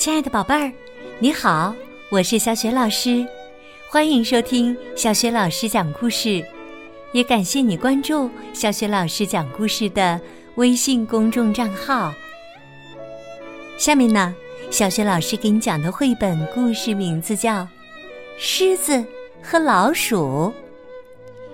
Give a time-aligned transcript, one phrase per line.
[0.00, 0.72] 亲爱的宝贝儿，
[1.18, 1.74] 你好，
[2.08, 3.22] 我是小雪老师，
[3.90, 6.42] 欢迎收听小雪老师讲故事，
[7.12, 10.18] 也感谢你关注小雪老师讲故事的
[10.54, 12.14] 微信公众账号。
[13.76, 14.34] 下面呢，
[14.70, 17.56] 小雪老师给你讲的绘本故事名字叫
[18.38, 19.04] 《狮子
[19.42, 20.50] 和老鼠》，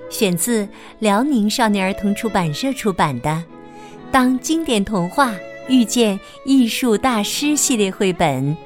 [0.09, 0.69] 选自
[1.01, 3.31] 辽宁少年儿童出版社出版的
[4.13, 5.33] 《当经典童话》。
[5.69, 8.57] 遇见艺术大师系列绘本，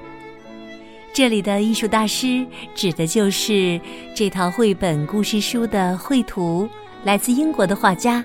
[1.12, 3.80] 这里的艺术大师指的就是
[4.14, 6.68] 这套绘本故事书的绘图
[7.04, 8.24] 来自英国的画家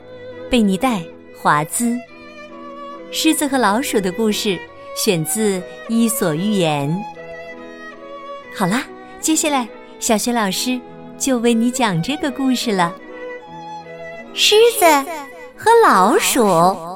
[0.49, 0.99] 贝尼戴·
[1.41, 1.97] 华兹。
[3.11, 4.59] 狮子和老鼠的故事
[4.97, 6.89] 选自《伊索寓言》。
[8.57, 8.85] 好啦，
[9.21, 9.67] 接下来
[9.99, 10.79] 小雪老师
[11.17, 12.93] 就为你讲这个故事了：
[14.33, 14.85] 狮子
[15.55, 16.94] 和老鼠。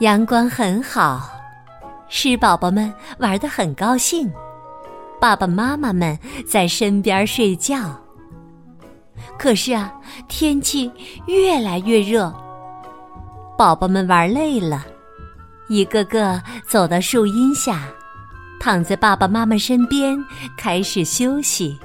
[0.00, 1.26] 阳光很好，
[2.10, 4.30] 狮宝宝们玩得很高兴，
[5.18, 7.98] 爸爸妈妈们在身边睡觉。
[9.38, 9.90] 可是啊，
[10.28, 10.92] 天气
[11.26, 12.30] 越来越热，
[13.56, 14.84] 宝宝们玩累了，
[15.68, 17.84] 一个个走到树荫下，
[18.60, 20.22] 躺在爸爸妈妈身边
[20.58, 21.78] 开始休息。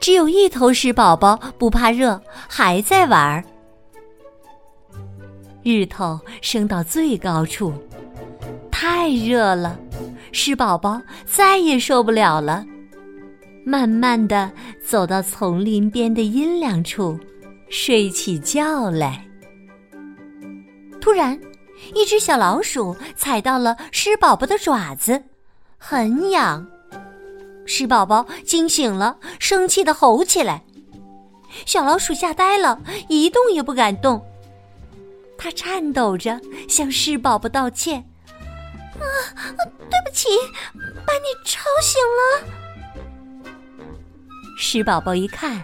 [0.00, 3.44] 只有一头狮宝宝不怕热，还在玩。
[5.66, 7.72] 日头升到最高处，
[8.70, 9.76] 太热了，
[10.30, 12.64] 狮宝宝再也受不了了，
[13.64, 14.48] 慢慢的
[14.80, 17.18] 走到丛林边的阴凉处，
[17.68, 19.26] 睡起觉来。
[21.00, 21.36] 突然，
[21.96, 25.20] 一只小老鼠踩到了狮宝宝的爪子，
[25.78, 26.64] 很痒。
[27.66, 30.62] 狮宝宝惊醒了，生气的吼起来。
[31.64, 34.24] 小老鼠吓呆了，一动也不敢动。
[35.46, 38.04] 他颤抖着向狮宝宝道歉
[38.98, 39.06] ：“啊，
[39.54, 40.28] 对不起，
[41.06, 42.42] 把你吵醒了。”
[44.58, 45.62] 狮宝宝一看，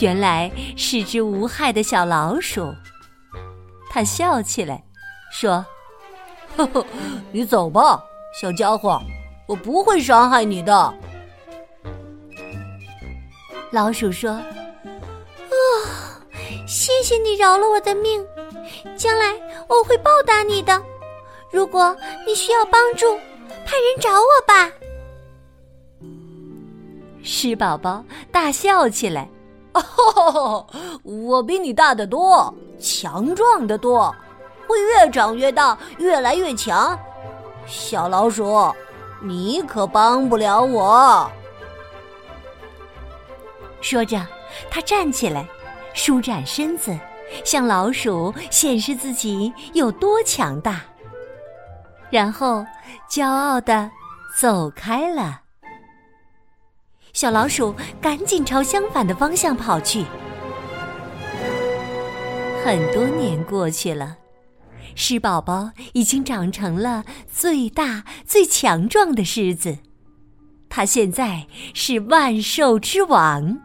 [0.00, 2.74] 原来是只无害的小老鼠，
[3.90, 4.82] 他笑起来，
[5.30, 5.62] 说
[6.56, 6.86] ：“呵呵，
[7.30, 8.02] 你走吧，
[8.40, 8.98] 小家伙，
[9.46, 10.94] 我不会伤害你的。”
[13.70, 14.30] 老鼠说
[15.52, 15.54] ：“哦，
[16.66, 18.26] 谢谢你饶了我的命。”
[18.96, 19.34] 将来
[19.68, 20.80] 我会报答你的。
[21.50, 21.96] 如果
[22.26, 23.16] 你需要帮助，
[23.64, 24.70] 派人找我吧。
[27.22, 29.28] 狮宝宝大笑起来
[29.72, 30.66] ：“哦，
[31.02, 34.14] 我比你大得多，强壮得多，
[34.66, 36.98] 会越长越大，越来越强。
[37.66, 38.70] 小老鼠，
[39.22, 41.30] 你可帮不了我。”
[43.80, 44.20] 说着，
[44.70, 45.46] 他站起来，
[45.94, 46.98] 舒展身子。
[47.44, 50.80] 向老鼠显示自己有多强大，
[52.10, 52.64] 然后
[53.10, 53.90] 骄傲的
[54.38, 55.42] 走开了。
[57.12, 60.04] 小老鼠赶紧朝相反的方向跑去。
[62.64, 64.16] 很多年过去了，
[64.94, 69.78] 狮宝宝已经长成了最大、最强壮的狮子，
[70.68, 73.60] 它现在是万兽之王。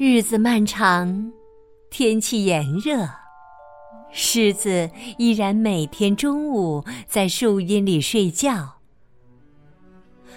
[0.00, 1.32] 日子漫长，
[1.90, 3.04] 天气炎热，
[4.12, 8.76] 狮子依然每天中午在树荫里睡觉。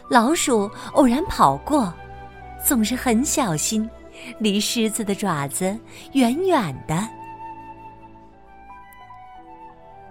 [0.10, 1.94] 老鼠偶然跑过，
[2.66, 3.88] 总是很小心，
[4.40, 5.78] 离狮子的爪子
[6.14, 7.08] 远远的。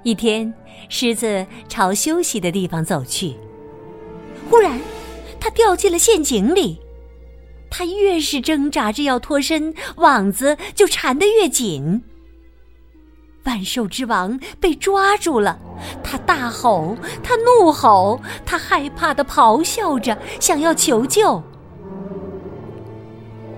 [0.04, 0.54] 一天，
[0.88, 3.34] 狮子朝休息的地方走去，
[4.48, 4.78] 忽然，
[5.40, 6.80] 它掉进了陷阱里。
[7.70, 12.02] 他越是挣扎着要脱身，网子就缠得越紧。
[13.44, 15.58] 万兽之王被抓住了，
[16.04, 21.42] 他大吼，他怒吼，他害怕的咆哮着，想要求救。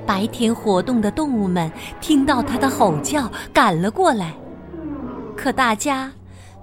[0.07, 1.71] 白天活动的动物们
[2.01, 4.35] 听到他的吼叫，赶了过来，
[5.37, 6.13] 可大家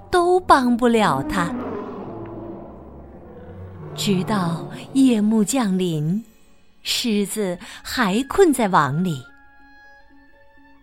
[0.09, 1.53] 都帮不了他。
[3.95, 6.23] 直到夜幕降临。
[6.81, 9.23] 狮子还困在网里，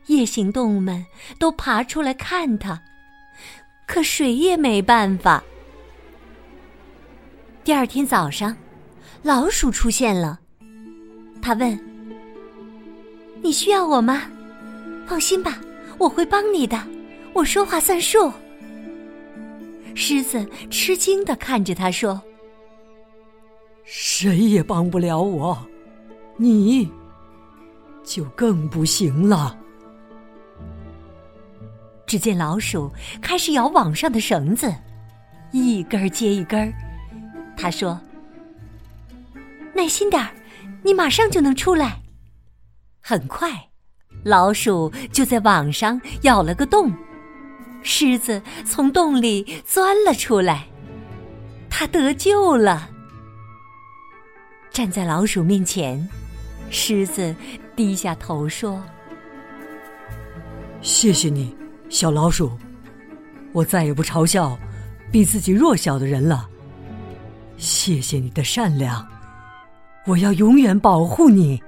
[0.07, 1.05] 夜行动物们
[1.39, 2.81] 都爬出来看它，
[3.87, 5.43] 可谁也没办法。
[7.65, 8.57] 第二天早上，
[9.23, 10.39] 老鼠出现了，
[11.43, 11.79] 他问
[13.43, 14.31] ：“你需要我吗？
[15.07, 15.61] 放心吧，
[15.99, 16.81] 我会帮你的，
[17.33, 18.33] 我说话算数。”
[19.97, 22.23] 狮子吃惊的看着他说
[23.83, 25.59] ：“谁也帮不了我。”
[26.37, 26.91] 你
[28.05, 29.59] 就更不行了。
[32.07, 34.73] 只见老鼠开始咬网上的绳子，
[35.51, 36.73] 一根接一根。
[37.57, 38.01] 他说
[39.75, 40.31] ：“耐心点儿，
[40.83, 42.01] 你马上就能出来。”
[43.03, 43.51] 很快，
[44.23, 46.93] 老鼠就在网上咬了个洞，
[47.83, 50.67] 狮子从洞里钻了出来，
[51.71, 52.91] 它得救了。
[54.71, 56.09] 站在老鼠面前，
[56.71, 57.35] 狮子
[57.75, 58.83] 低下头说
[60.83, 61.57] ：“谢谢你，
[61.89, 62.51] 小老鼠，
[63.53, 64.59] 我再也不嘲笑
[65.11, 66.49] 比自己弱小的人了。
[67.57, 69.07] 谢谢你的善良，
[70.07, 71.63] 我要永远保护你。”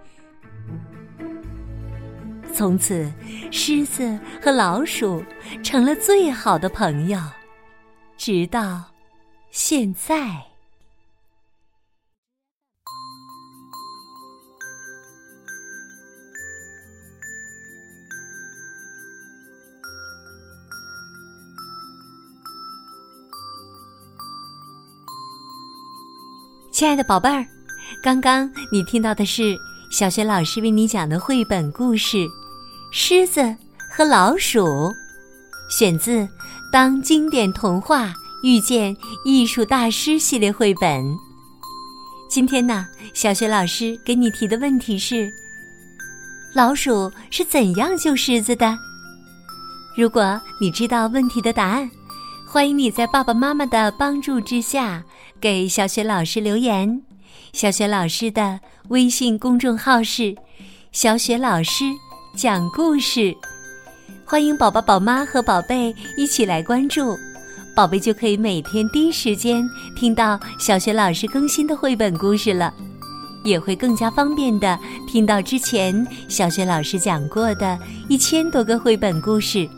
[2.52, 3.10] 从此，
[3.52, 5.22] 狮子和老鼠
[5.62, 7.20] 成了最好的朋友，
[8.16, 8.84] 直到
[9.50, 10.47] 现在。
[26.78, 27.44] 亲爱的宝贝儿，
[28.00, 29.58] 刚刚你听到的是
[29.90, 32.18] 小学老师为你讲的绘本故事
[32.92, 33.42] 《狮子
[33.90, 34.64] 和老鼠》，
[35.68, 36.18] 选自
[36.72, 38.14] 《当经典童话
[38.44, 41.04] 遇见艺术大师》系列绘本。
[42.30, 45.28] 今天呢，小学老师给你提的问题是：
[46.54, 48.78] 老鼠是怎样救狮子的？
[49.96, 51.90] 如果你知道问题的答案，
[52.46, 55.02] 欢迎你在爸爸妈妈的帮助之下。
[55.40, 57.00] 给小雪老师留言，
[57.52, 58.58] 小雪老师的
[58.88, 60.34] 微信公众号是
[60.90, 61.84] “小雪老师
[62.36, 63.32] 讲故事”，
[64.26, 67.16] 欢迎宝宝、宝妈和宝贝一起来关注，
[67.76, 69.64] 宝贝就可以每天第一时间
[69.96, 72.74] 听到小雪老师更新的绘本故事了，
[73.44, 74.76] 也会更加方便的
[75.06, 79.68] 听到之前小雪老师讲过的一千多个绘本故事。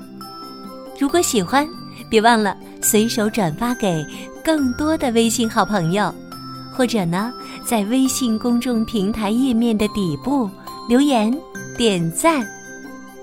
[0.98, 1.68] 如果喜欢，
[2.08, 4.02] 别忘了随手转发给。
[4.44, 6.12] 更多的微信好朋友，
[6.72, 7.32] 或者呢，
[7.64, 10.48] 在微信公众平台页面的底部
[10.88, 11.36] 留言
[11.76, 12.46] 点赞，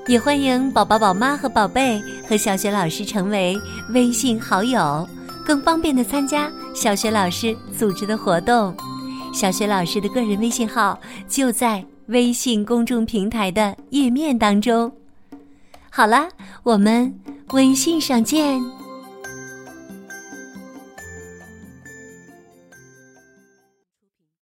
[0.07, 3.59] 也欢迎宝宝、宝妈和宝贝和小雪老师成为
[3.93, 5.07] 微信好友，
[5.45, 8.75] 更方便的参加小雪老师组织的活动。
[9.33, 14.91] 小雪老师的个人微信号就在微信公众平台的页面当中。
[15.89, 16.27] 好了，
[16.63, 17.13] 我们
[17.51, 18.76] 微信上见。